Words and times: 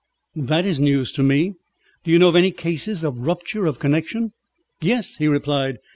"This 0.33 0.65
is 0.65 0.79
news 0.79 1.11
to 1.11 1.21
me. 1.21 1.53
Do 2.03 2.09
you 2.11 2.17
know 2.17 2.29
of 2.29 2.35
any 2.35 2.49
cases 2.49 3.03
of 3.03 3.19
rupture 3.19 3.67
of 3.67 3.77
connection?" 3.77 4.31
"Yes," 4.81 5.17
he 5.17 5.27
replied. 5.27 5.77